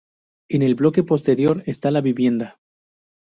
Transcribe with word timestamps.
En 0.49 0.63
el 0.63 0.73
bloque 0.73 1.03
posterior 1.03 1.61
está 1.67 1.91
la 1.91 2.01
vivienda. 2.01 2.59